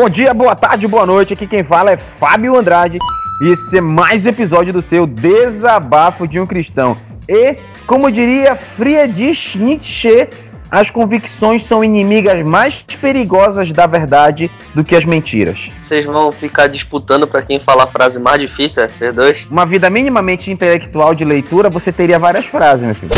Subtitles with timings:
[0.00, 1.34] Bom dia, boa tarde, boa noite.
[1.34, 2.96] Aqui quem fala é Fábio Andrade.
[3.42, 6.96] E esse é mais episódio do seu Desabafo de um Cristão.
[7.28, 10.26] E, como diria Friedrich Nietzsche,
[10.70, 15.70] as convicções são inimigas mais perigosas da verdade do que as mentiras.
[15.82, 19.48] Vocês vão ficar disputando para quem fala a frase mais difícil, é vocês dois?
[19.50, 23.12] Uma vida minimamente intelectual de leitura, você teria várias frases, meu filho.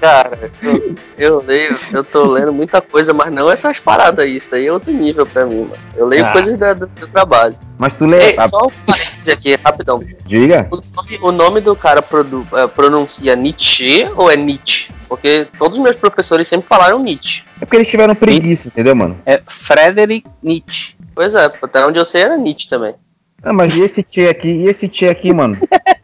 [0.00, 4.36] Cara, eu, eu, leio, eu tô lendo muita coisa, mas não essas paradas aí.
[4.36, 5.76] Isso daí é outro nível pra mim, mano.
[5.96, 6.32] Eu leio ah.
[6.32, 7.56] coisas do, do, trabalho.
[7.76, 8.30] Mas tu lê.
[8.30, 10.00] Ei, só um parênteses aqui, rapidão.
[10.24, 10.68] Diga.
[10.70, 14.92] O nome, o nome do cara produ, é, pronuncia Nietzsche ou é Nietzsche?
[15.08, 17.44] Porque todos os meus professores sempre falaram Nietzsche.
[17.60, 19.18] É porque eles tiveram preguiça, entendeu, mano?
[19.26, 20.94] É Frederick Nietzsche.
[21.12, 22.94] Pois é, até onde eu sei era Nietzsche também.
[23.42, 24.48] Ah, mas e esse tio aqui?
[24.48, 25.58] E esse tio aqui, mano?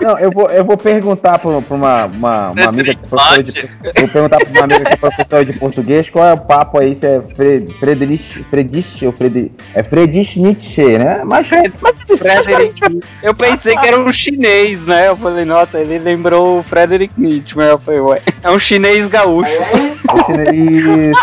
[0.00, 4.08] Não, eu vou, eu vou perguntar para uma, uma, uma amiga de professor de, vou
[4.08, 7.06] perguntar para uma amiga que é professora de português qual é o papo aí, se
[7.06, 11.22] é Fred, Friedrich, Friedrich ou Fred, é Friedrich Nietzsche, né?
[11.24, 11.96] Mas, mas
[13.22, 15.08] eu pensei que era um chinês, né?
[15.08, 19.06] Eu falei, nossa, ele lembrou o Frederick Nietzsche, mas eu falei, ué, é um chinês
[19.08, 19.50] gaúcho.
[20.12, 21.16] O chinês,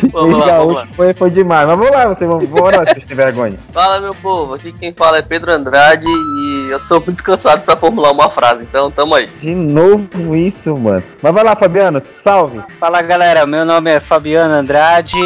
[0.00, 1.66] chinês lá, gaúcho foi, foi demais.
[1.66, 3.58] Mas vamos lá, você, vamos lá, vocês têm vergonha.
[3.72, 7.76] Fala, meu povo, aqui quem fala é Pedro Andrade e eu tô muito cansado para
[7.76, 9.28] formular uma frase, então tamo aí.
[9.40, 11.02] De novo isso, mano.
[11.20, 12.60] Mas vai lá, Fabiano, salve.
[12.78, 15.18] Fala galera, meu nome é Fabiano Andrade.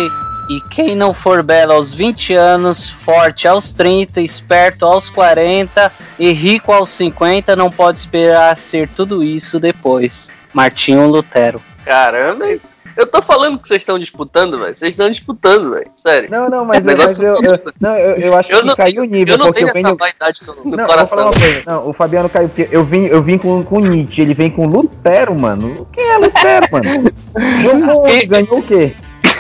[0.51, 6.33] E quem não for belo aos 20 anos, forte aos 30, esperto aos 40 e
[6.33, 10.31] rico aos 50 não pode esperar ser tudo isso depois.
[10.55, 11.61] Martinho Lutero.
[11.85, 12.47] Caramba,
[12.99, 14.75] eu tô falando que vocês estão disputando, velho.
[14.75, 15.89] Vocês estão disputando, velho.
[15.95, 16.29] Sério.
[16.29, 19.05] Não, não, mas, eu, mas eu, eu, não, eu, eu acho eu que caiu o
[19.05, 19.35] nível.
[19.35, 19.97] Eu não tenho essa venho...
[19.97, 21.31] vaidade no, no não, coração.
[21.65, 24.67] Não, o Fabiano caiu porque eu vim, eu vim com, com Nietzsche, ele vem com
[24.67, 25.87] Lutero, mano.
[25.93, 27.13] Quem é Lutero, mano?
[27.63, 28.93] Jogou, ganhou o quê?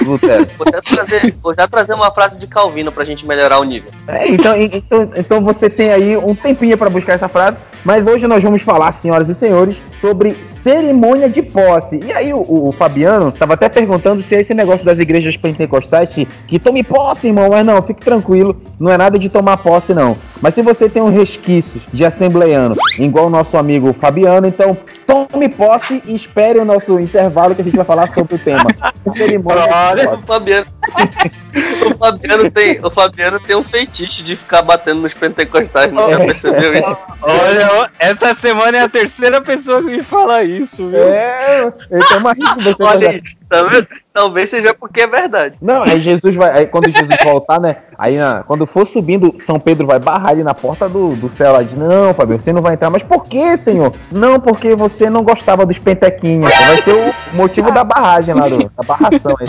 [0.09, 0.47] Lutero.
[0.57, 3.91] Vou já, trazer, vou já trazer uma frase de Calvino pra gente melhorar o nível.
[4.07, 8.27] É, então, então, então você tem aí um tempinho para buscar essa frase, mas hoje
[8.27, 12.01] nós vamos falar, senhoras e senhores, sobre cerimônia de posse.
[12.05, 16.13] E aí o, o, Fabiano tava até perguntando se é esse negócio das igrejas pentecostais
[16.13, 19.95] que, que tome posse, irmão, mas não, fique tranquilo, não é nada de tomar posse
[19.95, 20.17] não.
[20.41, 24.77] Mas se você tem um resquício de assembleiano, igual o nosso amigo Fabiano, então
[25.07, 28.67] tome posse e espere o nosso intervalo que a gente vai falar sobre o tema.
[29.17, 30.67] cerimônia Olha, o Fabiano.
[31.87, 36.19] o, Fabiano tem, o Fabiano tem um feitiço de ficar batendo nos pentecostais, não já
[36.19, 36.97] percebeu isso?
[37.23, 41.03] Olha, essa semana é a terceira pessoa que me fala isso, viu?
[41.03, 42.83] É, tem uma você.
[42.83, 43.87] Olha aí, tá vendo?
[44.13, 45.57] Talvez seja porque é verdade.
[45.61, 46.51] Não, aí Jesus vai.
[46.51, 47.77] Aí quando Jesus voltar, né?
[47.97, 48.17] Aí
[48.47, 51.63] quando for subindo, São Pedro vai barrar ali na porta do, do céu lá.
[51.63, 52.91] Diz: Não, Fabio, você não vai entrar.
[52.91, 53.95] Mas por que, Senhor?
[54.11, 56.51] Não, porque você não gostava dos pentequinhos.
[56.55, 59.47] Vai ser o motivo da barragem lá, do, da barração aí.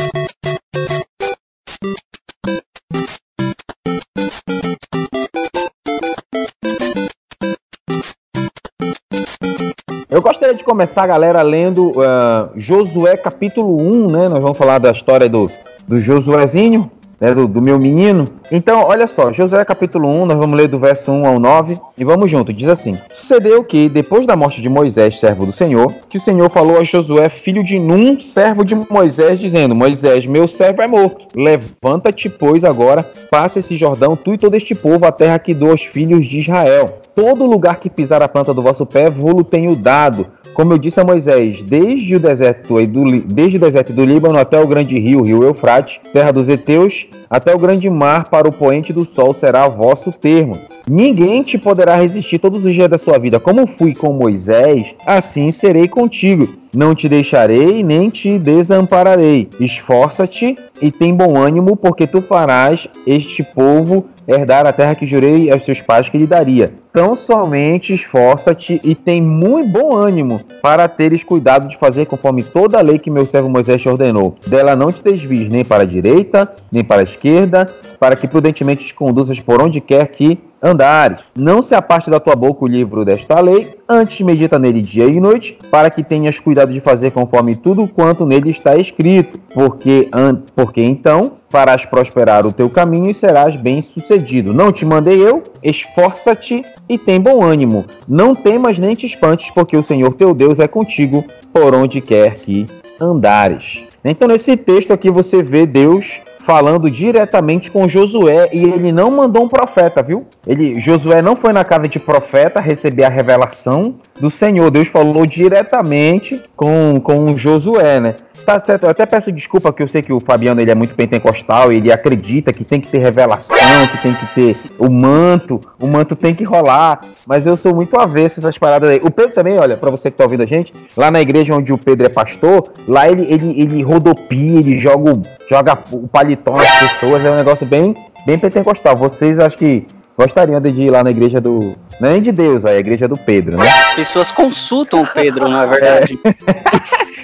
[10.10, 14.28] Eu gostaria de começar, galera, lendo uh, Josué capítulo 1, né?
[14.28, 15.52] Nós vamos falar da história do,
[15.88, 16.90] do Josuézinho
[17.20, 18.28] né, do, do, meu menino.
[18.52, 22.04] Então, olha só, Josué capítulo 1, nós vamos ler do verso 1 ao 9 e
[22.04, 22.54] vamos junto.
[22.54, 26.50] Diz assim: Sucedeu que, depois da morte de Moisés, servo do Senhor, que o Senhor
[26.50, 31.28] falou a Josué, filho de Num, servo de Moisés, dizendo: Moisés, meu servo é morto.
[31.36, 35.72] Levanta-te, pois, agora, passa esse Jordão, tu e todo este povo, a terra que dou
[35.72, 37.00] aos filhos de Israel.
[37.16, 40.26] Todo lugar que pisar a planta do vosso pé, vou-lo tenho dado
[40.60, 44.60] como eu disse a Moisés, desde o deserto do, desde o deserto do Líbano até
[44.60, 48.92] o grande rio, rio Eufrates, terra dos heteus, até o grande mar para o poente
[48.92, 50.58] do sol será vosso termo.
[50.86, 53.40] Ninguém te poderá resistir todos os dias da sua vida.
[53.40, 56.50] Como fui com Moisés, assim serei contigo.
[56.76, 59.48] Não te deixarei nem te desampararei.
[59.62, 65.52] Esforça-te e tem bom ânimo, porque tu farás este povo herdar a terra que jurei
[65.52, 66.72] aos seus pais que lhe daria.
[66.94, 72.78] Tão somente esforça-te e tem muito bom ânimo para teres cuidado de fazer conforme toda
[72.78, 74.36] a lei que meu servo Moisés te ordenou.
[74.46, 77.68] Dela não te desvies nem para a direita, nem para a esquerda,
[78.00, 81.20] para que prudentemente te conduzas por onde quer que andares.
[81.36, 85.20] Não se aparte da tua boca o livro desta lei, antes medita nele dia e
[85.20, 90.10] noite, para que tenhas cuidado de fazer conforme tudo quanto nele está escrito, porque,
[90.56, 94.54] porque então farás prosperar o teu caminho e serás bem-sucedido.
[94.54, 95.44] Não te mandei eu?
[95.64, 97.86] Esforça-te e tem bom ânimo.
[98.08, 102.36] Não temas nem te espantes, porque o Senhor teu Deus é contigo por onde quer
[102.36, 102.68] que
[103.02, 103.89] andares.
[104.04, 109.44] Então, nesse texto aqui você vê Deus falando diretamente com Josué e ele não mandou
[109.44, 110.26] um profeta, viu?
[110.48, 114.72] Ele, Josué não foi na casa de profeta receber a revelação do Senhor.
[114.72, 118.16] Deus falou diretamente com, com Josué, né?
[118.50, 118.84] Tá certo.
[118.86, 121.92] Eu até peço desculpa que eu sei que o Fabiano ele é muito pentecostal, ele
[121.92, 123.58] acredita que tem que ter revelação,
[123.92, 128.00] que tem que ter o manto, o manto tem que rolar, mas eu sou muito
[128.00, 129.00] avesso essas paradas aí.
[129.04, 131.72] O Pedro também, olha, para você que tá ouvindo a gente, lá na igreja onde
[131.72, 136.80] o Pedro é pastor, lá ele ele, ele rodopia, ele joga, joga o paletó nas
[136.80, 137.94] pessoas, é um negócio bem
[138.26, 138.96] bem pentecostal.
[138.96, 139.86] Vocês acho que
[140.20, 141.78] gostariam de ir lá na igreja do.
[142.00, 143.66] Não é nem de Deus, é a igreja do Pedro, né?
[143.70, 146.20] As pessoas consultam o Pedro, na verdade.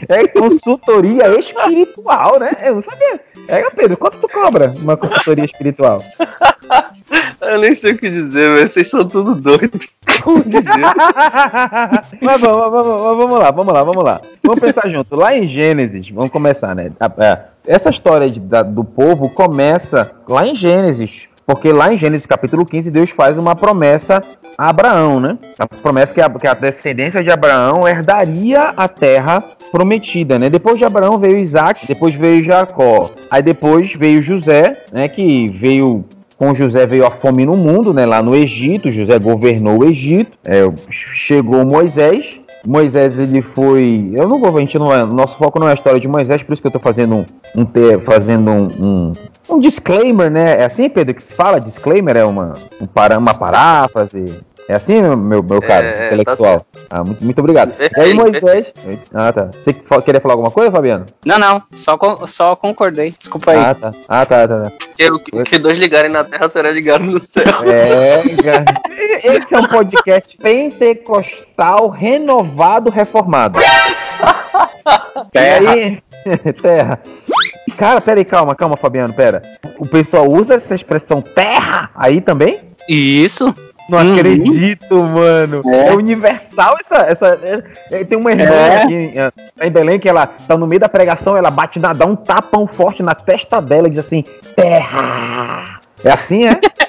[0.07, 2.56] É, é consultoria espiritual, né?
[2.63, 3.19] Eu não sabia.
[3.50, 6.01] É, Pedro, quanto tu cobra uma consultoria espiritual?
[7.42, 8.68] Eu nem sei o que dizer, velho.
[8.68, 9.86] Vocês são tudo doidos.
[12.21, 14.21] Mas vamos, vamos, vamos lá, vamos lá, vamos lá.
[14.41, 15.15] Vamos pensar junto.
[15.15, 16.91] Lá em Gênesis, vamos começar, né?
[17.68, 21.27] Essa história de, da, do povo começa lá em Gênesis.
[21.45, 24.21] Porque lá em Gênesis capítulo 15, Deus faz uma promessa
[24.57, 25.38] a Abraão, né?
[25.59, 30.50] A promessa que a, que a descendência de Abraão herdaria a terra prometida, né?
[30.50, 33.12] Depois de Abraão veio Isaac, depois veio Jacó.
[33.30, 35.07] Aí depois veio José, né?
[35.07, 36.06] Que veio
[36.38, 38.06] com José veio a fome no mundo, né?
[38.06, 40.38] Lá no Egito, José governou o Egito.
[40.44, 44.12] É, chegou Moisés, Moisés ele foi.
[44.13, 45.06] Eu não vou, a gente não é.
[45.06, 47.25] Nosso foco não é a história de Moisés, por isso que eu estou fazendo um,
[47.56, 49.13] um fazendo um, um,
[49.50, 50.62] um, disclaimer, né?
[50.62, 51.59] É assim, Pedro, que se fala?
[51.59, 54.44] Disclaimer é uma, um para, uma paráfrase.
[54.68, 56.59] É assim, meu, meu, meu caro, é, intelectual?
[56.59, 57.75] Tá ah, muito, muito obrigado.
[57.77, 58.74] e aí, Moisés.
[59.13, 59.51] Ah, tá.
[59.63, 61.06] Você queria falar alguma coisa, Fabiano?
[61.24, 61.62] Não, não.
[61.75, 61.97] Só,
[62.27, 63.13] só concordei.
[63.18, 63.59] Desculpa aí.
[63.59, 63.92] Ah, tá.
[64.07, 64.62] Ah, tá, tá.
[64.63, 64.71] tá.
[64.95, 67.44] Que, que dois ligarem na terra será ligado no céu.
[67.63, 68.24] É,
[69.24, 73.59] esse é um podcast pentecostal renovado, reformado.
[75.31, 75.71] Terra.
[75.71, 76.01] Aí,
[76.62, 77.00] terra.
[77.77, 79.42] Cara, pera aí, calma, calma, Fabiano, pera.
[79.77, 82.62] O pessoal usa essa expressão terra aí também?
[82.88, 83.54] Isso.
[83.89, 84.13] Não uhum.
[84.13, 85.62] acredito, mano.
[85.66, 85.89] É.
[85.89, 86.98] é, universal essa.
[86.98, 88.81] essa é, é, tem uma irmã é.
[88.81, 92.06] aqui em, em, Belém que ela tá no meio da pregação, ela bate, na, dá
[92.06, 94.24] um tapão forte na testa dela e diz assim:
[94.56, 95.80] Terra!
[96.04, 96.60] É assim, é?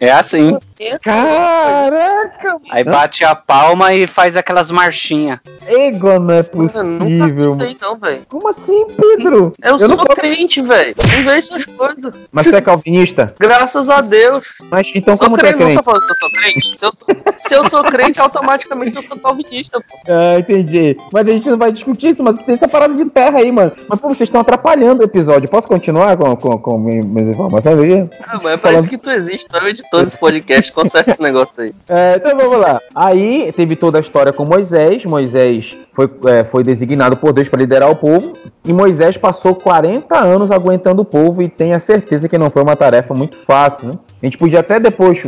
[0.00, 0.56] é assim.
[1.02, 2.56] Caraca!
[2.70, 5.38] Aí bate a palma e faz aquelas marchinhas.
[5.66, 7.56] Ego, não é possível.
[7.56, 8.22] Não sei não, velho.
[8.28, 9.52] Como assim, Pedro?
[9.62, 10.20] Eu, eu sou posso...
[10.20, 10.94] crente, velho.
[10.98, 12.14] Não vejo essas coisas.
[12.30, 13.34] Mas você é calvinista?
[13.38, 14.58] Graças a Deus.
[14.70, 15.74] Mas então sou como crente, você é crente?
[15.74, 16.78] Não tô falando que eu sou crente.
[16.78, 19.98] Se eu sou, se eu sou crente, automaticamente eu sou calvinista, pô.
[20.08, 20.96] Ah, entendi.
[21.12, 23.72] Mas a gente não vai discutir isso, mas tem essa parada de terra aí, mano.
[23.88, 25.48] Mas, pô, vocês estão atrapalhando o episódio.
[25.48, 27.98] Posso continuar com, com, com minhas informações aí?
[27.98, 29.31] Não, mas é pra isso que tu existe.
[29.38, 30.72] Tu é o editor desse podcast.
[30.72, 31.72] Conserta esse negócio aí.
[31.88, 32.80] É, então vamos lá.
[32.94, 35.04] Aí teve toda a história com Moisés.
[35.04, 38.34] Moisés foi, é, foi designado por Deus para liderar o povo.
[38.64, 42.76] E Moisés passou 40 anos aguentando o povo e tenha certeza que não foi uma
[42.76, 43.94] tarefa muito fácil, né?
[44.22, 45.18] A gente podia até depois,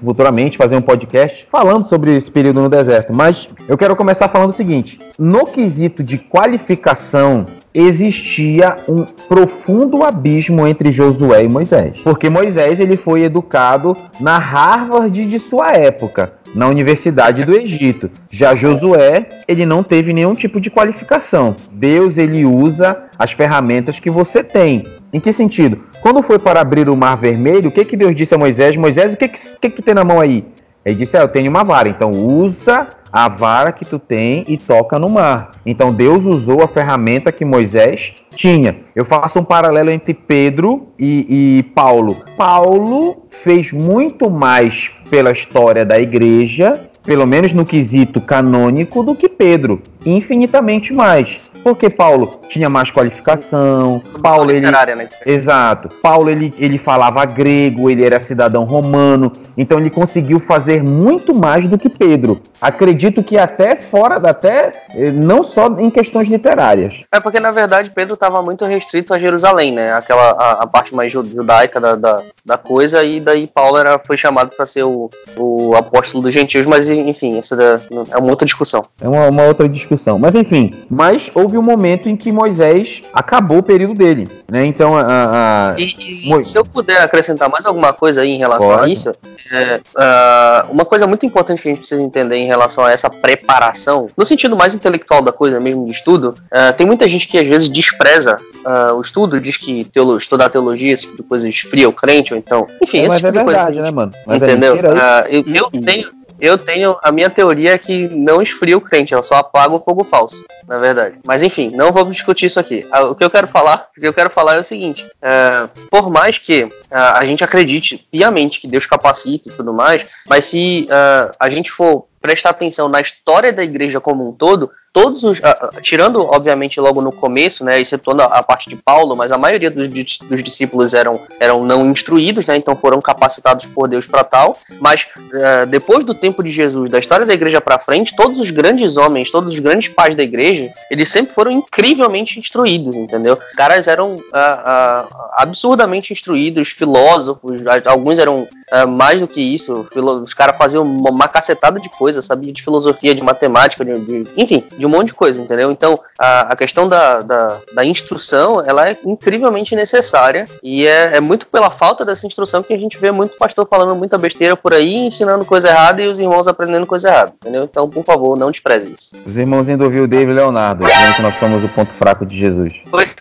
[0.00, 4.50] futuramente, fazer um podcast falando sobre esse período no deserto, mas eu quero começar falando
[4.50, 12.30] o seguinte: no quesito de qualificação, existia um profundo abismo entre Josué e Moisés, porque
[12.30, 18.10] Moisés ele foi educado na Harvard de sua época na Universidade do Egito.
[18.30, 21.54] Já Josué, ele não teve nenhum tipo de qualificação.
[21.70, 24.86] Deus ele usa as ferramentas que você tem.
[25.12, 25.80] Em que sentido?
[26.06, 28.76] Quando foi para abrir o Mar Vermelho, o que, que Deus disse a Moisés?
[28.76, 30.44] Moisés, o que, que, que, que tu tem na mão aí?
[30.84, 31.88] Ele disse: ah, Eu tenho uma vara.
[31.88, 35.50] Então usa a vara que tu tem e toca no mar.
[35.66, 38.76] Então Deus usou a ferramenta que Moisés tinha.
[38.94, 42.16] Eu faço um paralelo entre Pedro e, e Paulo.
[42.36, 49.28] Paulo fez muito mais pela história da igreja, pelo menos no quesito canônico, do que
[49.28, 49.82] Pedro.
[50.04, 51.45] Infinitamente mais.
[51.66, 54.00] Porque Paulo tinha mais qualificação.
[54.22, 55.08] Paulo ele, né?
[55.26, 55.88] exato.
[56.00, 61.66] Paulo ele, ele falava grego, ele era cidadão romano, então ele conseguiu fazer muito mais
[61.66, 62.40] do que Pedro.
[62.60, 67.02] Acredito que até fora, até eh, não só em questões literárias.
[67.12, 69.92] É porque na verdade Pedro estava muito restrito a Jerusalém, né?
[69.92, 74.16] Aquela a, a parte mais judaica da, da, da, coisa e daí Paulo era, foi
[74.16, 77.80] chamado para ser o, o apóstolo dos gentios, mas enfim, essa da,
[78.12, 78.84] é uma outra discussão.
[79.00, 80.16] É uma, uma outra discussão.
[80.16, 84.64] Mas enfim, mas houve houve um momento em que Moisés acabou o período dele, né?
[84.64, 85.74] Então, a, a...
[85.78, 88.84] E, e, se eu puder acrescentar mais alguma coisa aí em relação Pode.
[88.84, 89.12] a isso,
[89.52, 93.08] é, uh, uma coisa muito importante que a gente precisa entender em relação a essa
[93.08, 97.38] preparação, no sentido mais intelectual da coisa mesmo de estudo, uh, tem muita gente que
[97.38, 101.48] às vezes despreza uh, o estudo, diz que teolo, estudar teologia, esse tipo de coisa
[101.48, 104.12] esfria o crente, ou então, enfim, é, esse tipo é verdade, coisa, né, mano?
[104.26, 104.76] Mas é entendeu?
[104.76, 109.14] É eu, eu tenho eu tenho a minha teoria é que não esfria o crente,
[109.14, 111.18] ela só apaga o fogo falso, na verdade.
[111.24, 112.86] Mas enfim, não vamos discutir isso aqui.
[112.90, 115.68] Ah, o que eu quero falar, o que eu quero falar é o seguinte: é,
[115.90, 120.44] por mais que uh, a gente acredite piamente que Deus capacita e tudo mais, mas
[120.44, 125.24] se uh, a gente for prestar atenção na história da igreja como um todo, todos
[125.24, 125.38] os.
[125.40, 127.78] Uh, tirando, obviamente, logo no começo, né?
[127.78, 131.90] Excetuando a, a parte de Paulo, mas a maioria dos, dos discípulos eram, eram não
[131.90, 132.56] instruídos, né?
[132.56, 134.58] Então foram capacitados por Deus para tal.
[134.80, 138.50] Mas uh, depois do tempo de Jesus, da história da igreja para frente, todos os
[138.50, 143.38] grandes homens, todos os grandes pais da igreja, eles sempre foram incrivelmente instruídos, entendeu?
[143.54, 148.48] Caras eram uh, absurdamente instruídos, filósofos, alguns eram
[148.88, 152.52] mais do que isso, os caras faziam uma cacetada de coisas, sabia?
[152.52, 155.70] De filosofia, de matemática, de, de, enfim, de um monte de coisa, entendeu?
[155.70, 161.20] Então, a, a questão da, da, da, instrução, ela é incrivelmente necessária e é, é,
[161.20, 164.74] muito pela falta dessa instrução que a gente vê muito pastor falando muita besteira por
[164.74, 167.64] aí, ensinando coisa errada e os irmãos aprendendo coisa errada, entendeu?
[167.64, 169.16] Então, por favor, não despreze isso.
[169.24, 172.36] Os irmãos ainda ouviu o David Leonardo, dizendo que nós somos o ponto fraco de
[172.36, 172.72] Jesus.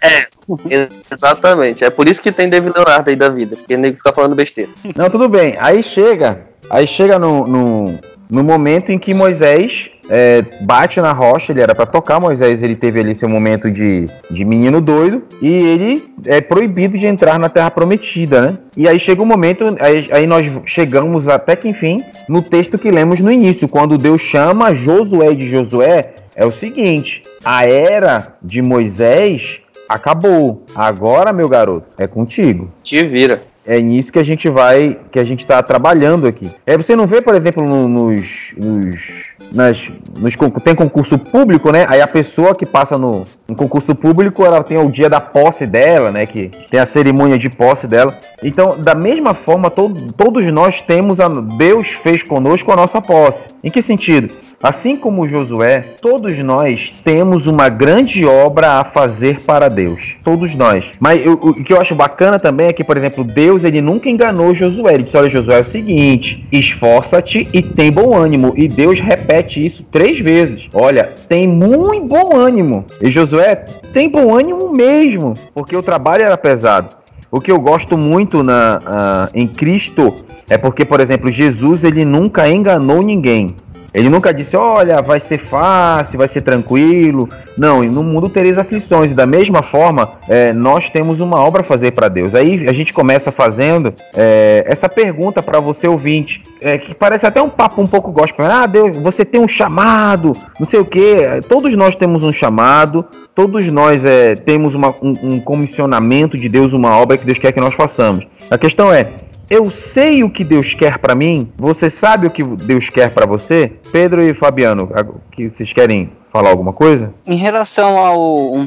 [0.02, 0.28] É,
[1.14, 1.84] exatamente.
[1.84, 4.72] É por isso que tem David Leonardo aí da vida, porque ele fica falando besteira.
[4.96, 5.35] Não, tudo bem.
[5.60, 8.00] Aí chega, aí chega no, no,
[8.30, 12.76] no momento em que Moisés é, bate na rocha, ele era para tocar, Moisés ele
[12.76, 17.50] teve ali seu momento de, de menino doido e ele é proibido de entrar na
[17.50, 18.58] terra prometida, né?
[18.78, 22.92] E aí chega um momento, aí, aí nós chegamos até que enfim no texto que
[22.92, 28.62] lemos no início, quando Deus chama Josué de Josué, é o seguinte: a era de
[28.62, 30.64] Moisés acabou.
[30.76, 32.70] Agora, meu garoto, é contigo.
[32.84, 33.44] Te vira.
[33.68, 36.52] É nisso que a gente vai, que a gente está trabalhando aqui.
[36.68, 41.88] É, você não vê, por exemplo, no, nos, nos, nas, nos, tem concurso público, né?
[41.90, 45.66] Aí a pessoa que passa no, no concurso público, ela tem o dia da posse
[45.66, 46.28] dela, né?
[46.28, 48.16] Que tem a cerimônia de posse dela.
[48.44, 53.40] Então, da mesma forma, todo, todos nós temos a Deus fez conosco a nossa posse.
[53.64, 54.32] Em que sentido?
[54.66, 60.16] Assim como Josué, todos nós temos uma grande obra a fazer para Deus.
[60.24, 60.84] Todos nós.
[61.00, 64.10] Mas eu, o que eu acho bacana também é que, por exemplo, Deus ele nunca
[64.10, 64.96] enganou Josué.
[64.96, 68.56] Ele disse: Olha, Josué, é o seguinte: esforça-te e tem bom ânimo.
[68.58, 70.68] E Deus repete isso três vezes.
[70.74, 72.86] Olha, tem muito bom ânimo.
[73.00, 76.90] E Josué tem bom ânimo mesmo, porque o trabalho era pesado.
[77.30, 80.12] O que eu gosto muito na, uh, em Cristo
[80.50, 83.56] é porque, por exemplo, Jesus ele nunca enganou ninguém.
[83.96, 87.30] Ele nunca disse, olha, vai ser fácil, vai ser tranquilo.
[87.58, 89.12] Não, no mundo tereis aflições.
[89.12, 92.36] E da mesma forma, é, nós temos uma obra a fazer para Deus.
[92.36, 97.42] Aí a gente começa fazendo é, essa pergunta para você ouvinte, é, que parece até
[97.42, 98.46] um papo um pouco gospel.
[98.46, 101.42] Ah, Deus, você tem um chamado, não sei o quê.
[101.48, 106.74] Todos nós temos um chamado, todos nós é, temos uma, um, um comissionamento de Deus,
[106.74, 108.28] uma obra que Deus quer que nós façamos.
[108.52, 109.08] A questão é,
[109.50, 113.26] eu sei o que Deus quer para mim, você sabe o que Deus quer para
[113.26, 113.72] você?
[113.92, 114.90] Pedro e Fabiano,
[115.32, 117.14] que vocês querem falar alguma coisa?
[117.26, 118.66] Em relação ao,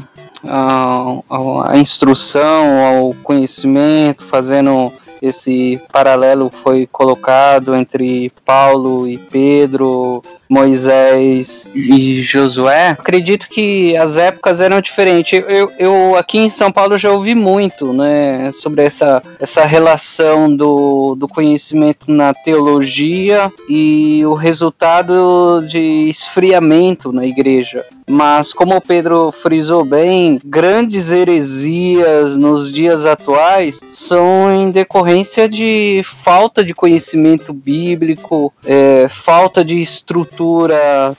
[0.48, 11.68] ao, à instrução, ao conhecimento, fazendo esse paralelo foi colocado entre Paulo e Pedro, Moisés
[11.74, 15.44] e Josué, acredito que as épocas eram diferentes.
[15.46, 21.14] Eu, eu aqui em São Paulo já ouvi muito, né, sobre essa, essa relação do,
[21.14, 27.84] do conhecimento na teologia e o resultado de esfriamento na igreja.
[28.10, 36.00] Mas, como o Pedro frisou bem, grandes heresias nos dias atuais são em decorrência de
[36.02, 40.37] falta de conhecimento bíblico, é, falta de estrutura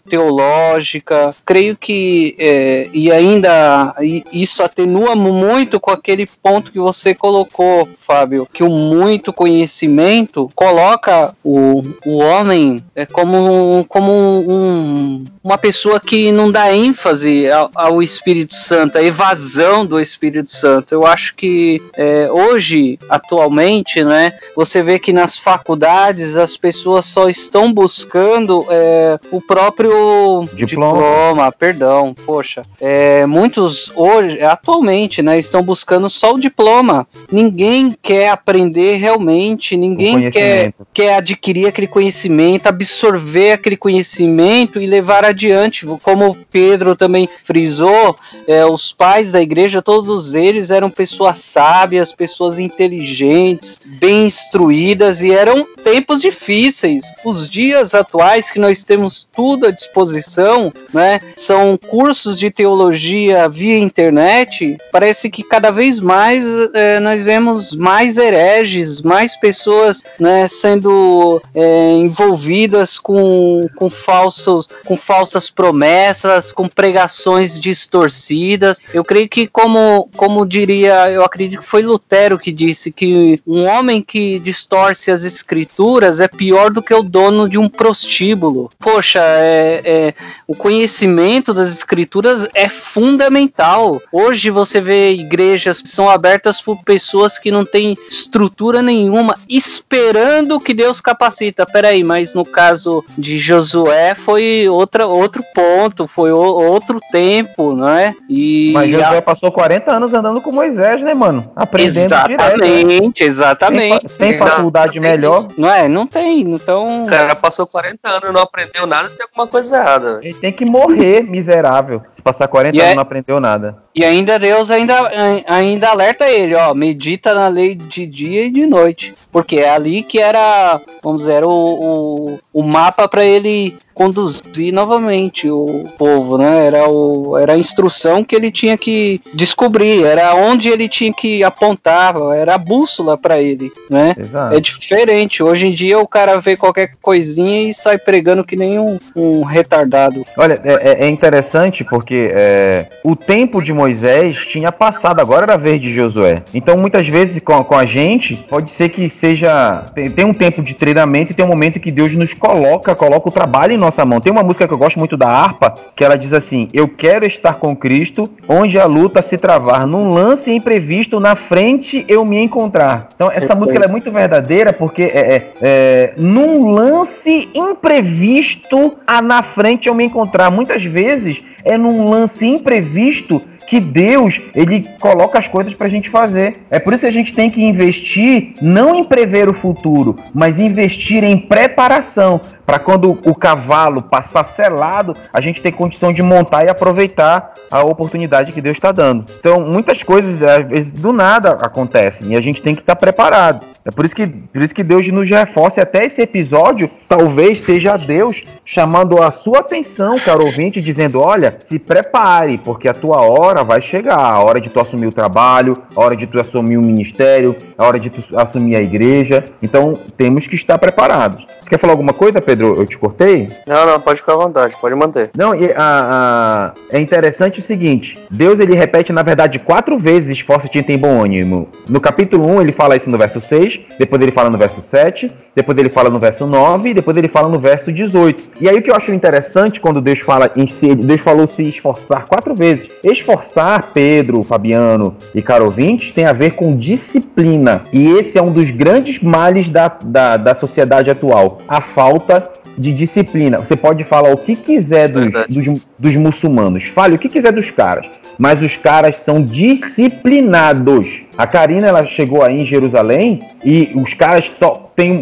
[0.10, 1.36] teológica.
[1.46, 3.96] Creio que, é, e ainda
[4.32, 11.34] isso atenua muito com aquele ponto que você colocou, Fábio, que o muito conhecimento coloca
[11.44, 18.04] o, o homem é, como, como um, uma pessoa que não dá ênfase ao, ao,
[18.04, 20.94] Espírito Santo, a evasão do Espírito Santo.
[20.94, 27.30] Eu acho que é, hoje, atualmente, né, você vê que nas faculdades as pessoas só
[27.30, 30.66] estão buscando é, o próprio diploma.
[30.66, 31.52] diploma.
[31.52, 32.62] perdão, poxa.
[32.80, 37.08] É, muitos hoje, atualmente, né, estão buscando só o diploma.
[37.32, 45.26] Ninguém quer aprender realmente, ninguém quer, quer adquirir aquele conhecimento, absorver aquele conhecimento e levar
[45.26, 45.86] adiante.
[46.04, 48.16] Como Pedro também frisou,
[48.48, 55.32] é, os pais da igreja, todos eles eram pessoas sábias, pessoas inteligentes, bem instruídas e
[55.32, 57.06] eram tempos difíceis.
[57.24, 61.22] Os dias atuais que nós temos temos tudo à disposição, né?
[61.38, 64.78] São cursos de teologia via internet.
[64.92, 71.94] Parece que cada vez mais é, nós vemos mais hereges, mais pessoas né, sendo é,
[71.94, 78.82] envolvidas com, com, falsos, com falsas promessas, com pregações distorcidas.
[78.94, 83.66] Eu creio que, como, como diria, eu acredito que foi Lutero que disse que um
[83.66, 89.20] homem que distorce as escrituras é pior do que o dono de um prostíbulo poxa,
[89.22, 90.14] é, é,
[90.48, 94.02] o conhecimento das escrituras é fundamental.
[94.12, 100.60] Hoje você vê igrejas que são abertas por pessoas que não têm estrutura nenhuma, esperando
[100.60, 101.66] que Deus capacita.
[101.66, 107.90] Peraí, mas no caso de Josué foi outra, outro ponto, foi o, outro tempo, não
[107.90, 108.16] é?
[108.28, 109.22] E mas Josué a...
[109.22, 111.52] passou 40 anos andando com Moisés, né, mano?
[111.56, 113.20] Aprendendo exatamente, direto.
[113.20, 113.26] Né?
[113.26, 115.46] Exatamente, Tem, tem faculdade melhor?
[115.56, 116.42] Não é, não tem.
[116.42, 117.04] Então.
[117.04, 120.20] O cara passou 40 anos e não aprendeu nada, tem alguma coisa errada.
[120.22, 122.02] Ele tem que morrer, miserável.
[122.12, 122.96] Se passar 40 e anos é...
[122.96, 123.78] não aprendeu nada.
[123.94, 125.12] E ainda Deus ainda,
[125.48, 129.14] ainda alerta ele, ó, medita na lei de dia e de noite.
[129.32, 135.52] Porque é ali que era, vamos dizer, o, o, o mapa para ele conduzir novamente
[135.52, 136.68] o povo, né?
[136.68, 141.44] Era, o, era a instrução que ele tinha que descobrir, era onde ele tinha que
[141.44, 144.16] apontar, era a bússola para ele, né?
[144.18, 144.56] Exato.
[144.56, 145.44] É diferente.
[145.44, 149.44] Hoje em dia o cara vê qualquer coisinha e sai pregando que nem um, um
[149.44, 150.26] retardado.
[150.38, 155.58] Olha, é, é interessante porque é, o tempo de Moisés tinha passado, agora era a
[155.58, 156.44] vez de Josué.
[156.54, 159.86] Então muitas vezes com, com a gente, pode ser que seja.
[159.96, 163.30] Tem, tem um tempo de treinamento e tem um momento que Deus nos coloca, coloca
[163.30, 164.20] o trabalho em nossa mão.
[164.20, 167.26] Tem uma música que eu gosto muito da harpa, que ela diz assim: Eu quero
[167.26, 172.38] estar com Cristo, onde a luta se travar, num lance imprevisto, na frente eu me
[172.38, 173.08] encontrar.
[173.16, 179.42] Então, essa música é muito verdadeira porque é, é, é, num lance imprevisto, a na
[179.42, 180.52] frente eu me encontrar.
[180.52, 186.10] Muitas vezes é num lance imprevisto que Deus ele coloca as coisas para a gente
[186.10, 186.56] fazer.
[186.72, 190.60] É por isso que a gente tem que investir não em prever o futuro, mas
[190.60, 196.66] investir em preparação para quando o cavalo passar selado, a gente ter condição de montar
[196.66, 199.26] e aproveitar a oportunidade que Deus está dando.
[199.40, 203.00] Então, muitas coisas, às vezes, do nada acontecem e a gente tem que estar tá
[203.00, 203.66] preparado.
[203.90, 205.82] É por isso, que, por isso que Deus nos reforça.
[205.82, 211.80] Até esse episódio, talvez seja Deus chamando a sua atenção, caro ouvinte, dizendo: olha, se
[211.80, 214.20] prepare, porque a tua hora vai chegar.
[214.20, 217.88] A hora de tu assumir o trabalho, a hora de tu assumir o ministério, a
[217.88, 219.46] hora de tu assumir a igreja.
[219.64, 221.48] Então, temos que estar preparados.
[221.60, 222.59] Você quer falar alguma coisa, Pedro?
[222.60, 223.48] Pedro, eu te cortei?
[223.66, 225.30] Não, não, pode ficar à vontade, pode manter.
[225.36, 230.30] Não, e a, a, é interessante o seguinte: Deus ele repete, na verdade, quatro vezes
[230.30, 231.70] esforça-te em ter bom ânimo.
[231.88, 235.32] No capítulo 1, ele fala isso no verso 6, depois ele fala no verso 7,
[235.56, 238.52] depois ele fala no verso 9, depois ele fala no verso 18.
[238.62, 241.64] E aí o que eu acho interessante quando Deus fala em si, Deus falou se
[241.64, 242.90] esforçar quatro vezes.
[243.04, 247.84] Esforçar, Pedro, Fabiano e caro ouvintes, tem a ver com disciplina.
[247.92, 251.60] E esse é um dos grandes males da, da, da sociedade atual.
[251.68, 252.49] A falta
[252.80, 253.60] de disciplina.
[253.60, 257.70] Você pode falar o que quiser dos, dos, dos, muçulmanos, fale o que quiser dos
[257.70, 258.08] caras,
[258.38, 261.24] mas os caras são disciplinados.
[261.38, 264.52] A Karina ela chegou aí em Jerusalém e os caras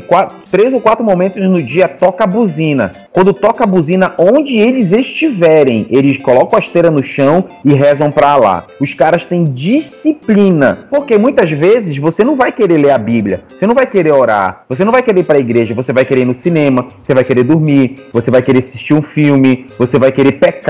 [0.07, 2.91] quatro, três ou quatro momentos no dia toca a buzina.
[3.11, 8.11] Quando toca a buzina, onde eles estiverem, eles colocam a esteira no chão e rezam
[8.11, 8.65] para lá.
[8.81, 13.67] Os caras têm disciplina, porque muitas vezes você não vai querer ler a Bíblia, você
[13.67, 16.21] não vai querer orar, você não vai querer ir para a igreja, você vai querer
[16.21, 20.11] ir no cinema, você vai querer dormir, você vai querer assistir um filme, você vai
[20.11, 20.66] querer pecar,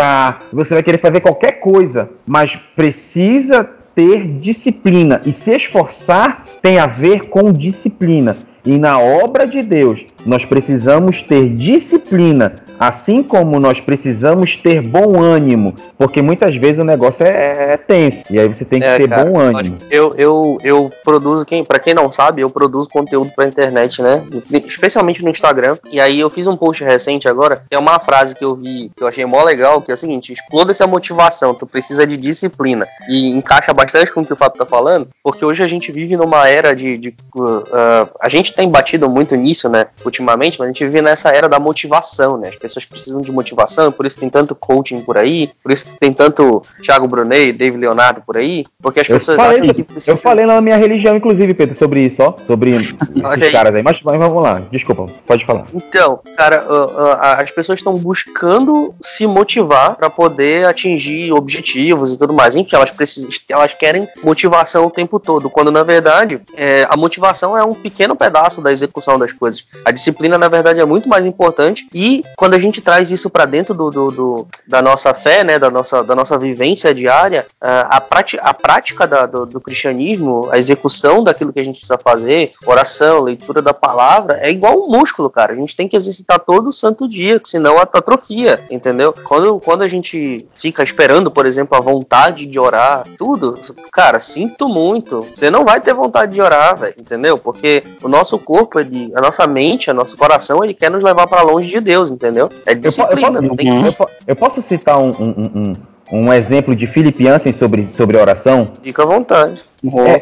[0.51, 3.63] você vai querer fazer qualquer coisa, mas precisa
[3.95, 8.38] ter disciplina e se esforçar tem a ver com disciplina.
[8.63, 15.20] E na obra de Deus, nós precisamos ter disciplina, assim como nós precisamos ter bom
[15.22, 18.98] ânimo, porque muitas vezes o negócio é, é tenso, e aí você tem que é,
[18.98, 19.78] ter cara, bom ânimo.
[19.90, 24.22] Eu, eu, eu produzo, quem, para quem não sabe, eu produzo conteúdo pra internet, né?
[24.66, 25.78] Especialmente no Instagram.
[25.92, 28.92] E aí eu fiz um post recente agora, que é uma frase que eu vi,
[28.96, 32.18] que eu achei mó legal, que é o seguinte: exploda essa motivação, tu precisa de
[32.18, 32.86] disciplina.
[33.10, 36.18] E encaixa bastante com o que o Fábio tá falando, porque hoje a gente vive
[36.18, 36.98] numa era de.
[36.98, 41.01] de uh, uh, a gente tem batido muito nisso, né, ultimamente, mas a gente vive
[41.01, 42.49] nessa era da motivação, né?
[42.49, 46.12] As pessoas precisam de motivação, por isso tem tanto coaching por aí, por isso tem
[46.12, 50.15] tanto Thiago Brunet, David Leonardo por aí, porque as eu pessoas falei, acham que precisam...
[50.15, 54.01] Eu falei na minha religião, inclusive, Pedro, sobre isso, ó, sobre esses caras aí, mas,
[54.01, 55.65] mas, vamos lá, desculpa, pode falar.
[55.73, 62.17] Então, cara, uh, uh, as pessoas estão buscando se motivar para poder atingir objetivos e
[62.17, 66.86] tudo mais, enfim, elas precisam, elas querem motivação o tempo todo, quando na verdade é,
[66.89, 69.65] a motivação é um pequeno pedaço da execução das coisas.
[69.86, 70.07] A disciplina,
[70.38, 73.89] na verdade, é muito mais importante e quando a gente traz isso para dentro do,
[73.89, 78.54] do, do, da nossa fé, né, da nossa, da nossa vivência diária, a, prática, a
[78.54, 83.62] prática da, do, do cristianismo, a execução daquilo que a gente precisa fazer, oração, leitura
[83.62, 85.54] da palavra, é igual um músculo, cara.
[85.54, 89.13] A gente tem que exercitar todo santo dia, senão atrofia, entendeu?
[89.24, 93.60] Quando, quando a gente fica esperando, por exemplo, a vontade de orar, tudo,
[93.91, 95.26] cara, sinto muito.
[95.34, 97.38] Você não vai ter vontade de orar, velho, entendeu?
[97.38, 101.28] Porque o nosso corpo, ele, a nossa mente, o nosso coração, ele quer nos levar
[101.28, 102.50] para longe de Deus, entendeu?
[102.65, 104.02] É disciplina, eu, eu, tem que...
[104.02, 105.76] eu, eu posso citar um, um, um,
[106.12, 108.70] um exemplo de Filipe Ansem sobre, sobre oração?
[108.82, 109.65] Fica à vontade.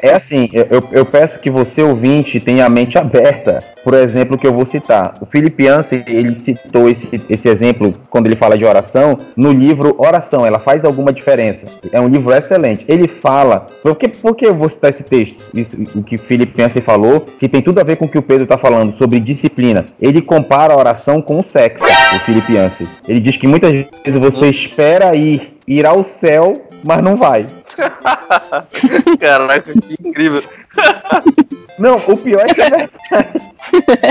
[0.01, 3.63] É, é, assim, eu, eu, peço que você, ouvinte, tenha a mente aberta.
[3.83, 5.13] Por exemplo, que eu vou citar.
[5.21, 9.95] O Felipe Ansem, ele citou esse, esse exemplo quando ele fala de oração no livro
[9.97, 10.45] Oração.
[10.45, 11.67] Ela faz alguma diferença.
[11.91, 12.85] É um livro excelente.
[12.87, 13.65] Ele fala.
[13.81, 15.41] Por que, por que eu vou citar esse texto?
[15.53, 18.23] Isso, o que Felipe Ansem falou, que tem tudo a ver com o que o
[18.23, 19.85] Pedro está falando sobre disciplina.
[20.01, 22.87] Ele compara a oração com o sexo, o Felipe Ansem.
[23.07, 27.47] Ele diz que muitas vezes você espera ir, ir ao céu mas não vai.
[29.19, 30.43] Caraca, que incrível.
[31.77, 32.89] Não, o pior é que é verdade.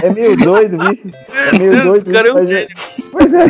[0.02, 1.08] É meio doido isso.
[1.50, 2.12] É meio Deus, doido.
[2.12, 2.66] Cara, isso, é...
[3.10, 3.46] Pois é.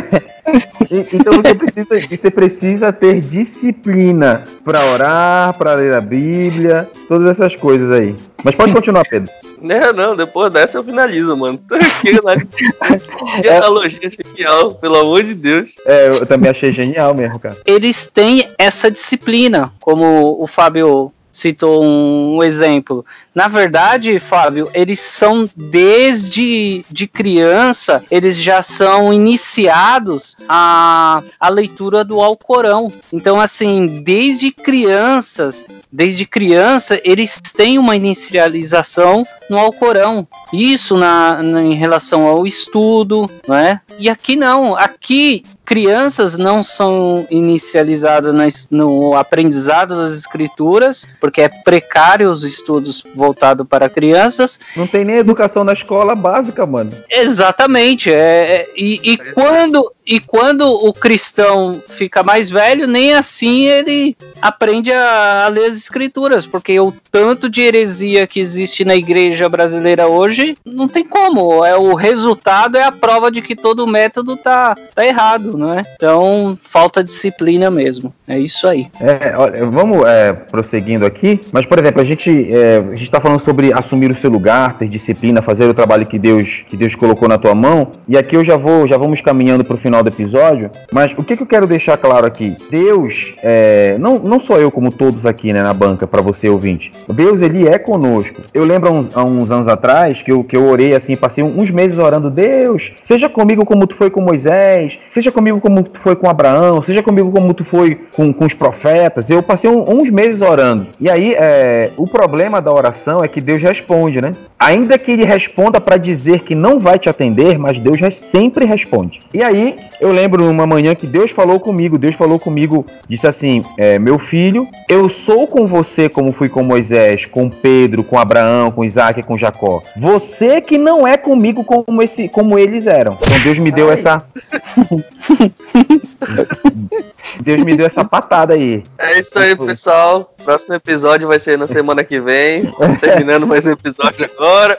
[1.11, 7.57] então você precisa, você precisa ter disciplina para orar, para ler a Bíblia, todas essas
[7.57, 8.15] coisas aí.
[8.41, 9.29] Mas pode continuar, Pedro.
[9.65, 11.59] Não, não, depois dessa eu finalizo, mano.
[12.01, 15.73] que analogia genial, pelo amor de Deus.
[15.87, 17.57] É, eu também achei genial mesmo, cara.
[17.65, 23.05] Eles têm essa disciplina, como o Fábio citou um, exemplo.
[23.33, 32.05] Na verdade, Fábio, eles são desde de criança, eles já são iniciados a, a leitura
[32.05, 32.91] do Alcorão.
[33.11, 40.25] Então, assim, desde crianças, desde criança, eles têm uma inicialização no Alcorão.
[40.53, 43.81] Isso na, na em relação ao estudo, né?
[43.99, 52.29] E aqui não, aqui crianças não são inicializadas no aprendizado das escrituras, porque é precário
[52.29, 54.59] os estudos voltados para crianças.
[54.75, 56.91] Não tem nem educação na escola básica, mano.
[57.09, 58.11] Exatamente.
[58.11, 64.15] É, é e, e quando e quando o cristão fica mais velho, nem assim ele
[64.39, 69.49] aprende a, a, ler as escrituras, porque o tanto de heresia que existe na igreja
[69.49, 71.65] brasileira hoje, não tem como.
[71.65, 75.81] É o resultado é a prova de que todo método tá, tá errado, é?
[75.95, 78.13] Então falta disciplina mesmo.
[78.27, 78.87] É isso aí.
[78.99, 83.73] É, olha, vamos é, prosseguindo aqui, mas por exemplo a gente é, está falando sobre
[83.73, 87.37] assumir o seu lugar, ter disciplina, fazer o trabalho que Deus que Deus colocou na
[87.37, 87.87] tua mão.
[88.07, 91.13] E aqui eu já vou já vamos caminhando para o final final do episódio, mas
[91.17, 92.55] o que, que eu quero deixar claro aqui?
[92.69, 96.91] Deus, é, não, não sou eu como todos aqui né, na banca, para você ouvinte.
[97.13, 98.41] Deus, ele é conosco.
[98.53, 101.43] Eu lembro há uns, há uns, anos atrás que eu, que eu orei assim, passei
[101.43, 105.99] uns meses orando, Deus, seja comigo como tu foi com Moisés, seja comigo como tu
[105.99, 109.29] foi com Abraão, seja comigo como tu foi com, com os profetas.
[109.29, 110.87] Eu passei um, uns meses orando.
[110.99, 114.33] E aí, é, o problema da oração é que Deus responde, né?
[114.59, 119.21] Ainda que ele responda para dizer que não vai te atender, mas Deus sempre responde.
[119.33, 123.63] E aí, eu lembro uma manhã que Deus falou comigo, Deus falou comigo, disse assim:
[123.77, 128.71] é, Meu filho, eu sou com você como fui com Moisés, com Pedro, com Abraão,
[128.71, 129.81] com Isaac e com Jacó.
[129.95, 133.17] Você que não é comigo como, esse, como eles eram.
[133.21, 133.93] Então Deus me deu Ai.
[133.93, 134.23] essa.
[137.41, 138.83] Deus me deu essa patada aí.
[138.97, 140.33] É isso aí, pessoal.
[140.43, 142.71] Próximo episódio vai ser na semana que vem.
[143.01, 144.77] Terminando mais um episódio agora.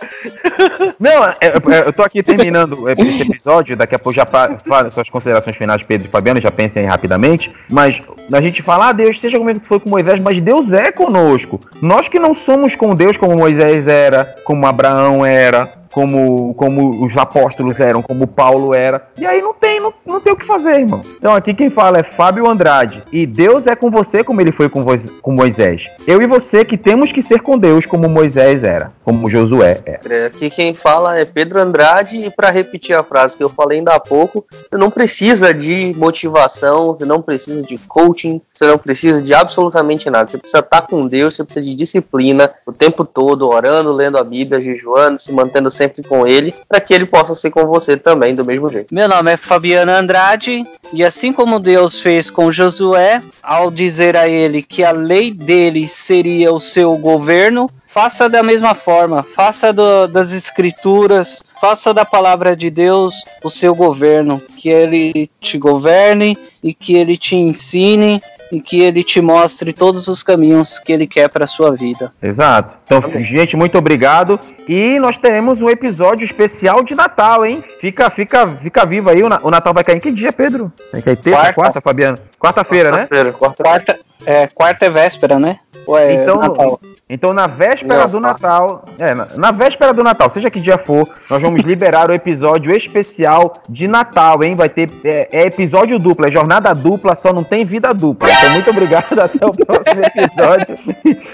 [0.98, 3.76] Não, eu, é, é, eu tô aqui terminando esse episódio.
[3.76, 7.52] Daqui a pouco já falo suas considerações finais, Pedro e Fabiano, já pensem aí rapidamente.
[7.68, 8.00] Mas
[8.32, 11.60] a gente fala, ah, Deus, seja como foi com Moisés, mas Deus é conosco.
[11.82, 17.16] Nós que não somos com Deus como Moisés era, como Abraão era, como, como os
[17.16, 19.08] apóstolos eram, como Paulo era.
[19.18, 21.00] E aí não tem, não, não tem o que fazer, irmão.
[21.16, 23.02] Então aqui quem fala é Fábio Andrade.
[23.10, 24.84] E Deus é com você como ele foi com,
[25.22, 25.88] com Moisés.
[26.06, 30.00] Eu e você que temos que ser com Deus como Moisés era, como Josué era.
[30.14, 32.26] É, aqui quem fala é Pedro Andrade.
[32.26, 35.94] E para repetir a frase que eu falei ainda há pouco, você não precisa de
[35.96, 40.28] motivação, você não precisa de coaching, você não precisa de absolutamente nada.
[40.28, 44.24] Você precisa estar com Deus, você precisa de disciplina o tempo todo, orando, lendo a
[44.24, 47.96] Bíblia, jejuando, se mantendo sempre sempre com ele, para que ele possa ser com você
[47.96, 48.94] também do mesmo jeito.
[48.94, 54.28] Meu nome é Fabiana Andrade, e assim como Deus fez com Josué, ao dizer a
[54.28, 60.06] ele que a lei dele seria o seu governo, faça da mesma forma, faça do,
[60.06, 66.74] das escrituras, faça da palavra de Deus o seu governo, que ele te governe e
[66.74, 68.20] que ele te ensine
[68.52, 72.12] e que ele te mostre todos os caminhos que ele quer para sua vida.
[72.22, 72.76] Exato.
[72.84, 74.38] Então, gente, muito obrigado.
[74.68, 77.62] E nós teremos um episódio especial de Natal, hein?
[77.80, 79.22] Fica, fica, fica vivo aí.
[79.22, 80.72] O Natal vai cair em que dia, Pedro?
[80.92, 82.18] Vai cair terça, quarta, quarta Fabiano?
[82.46, 83.32] Quarta-feira, quarta né?
[83.32, 85.58] Quarta, quarta, é, quarta é véspera, né?
[85.88, 86.80] É então, Natal?
[87.08, 90.76] Então, na véspera Não, do Natal, é, na, na, véspera do Natal, seja que dia
[90.76, 94.56] for, nós vamos liberar o episódio especial de Natal, hein?
[94.56, 98.28] Vai ter é, é, episódio duplo, é jornada dupla, só não tem vida dupla.
[98.28, 100.76] Então, muito obrigado, até o próximo episódio.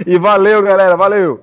[0.07, 1.41] e valeu, galera, valeu!